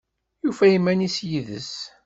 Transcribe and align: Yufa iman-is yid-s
Yufa 0.43 0.65
iman-is 0.77 1.17
yid-s 1.29 1.71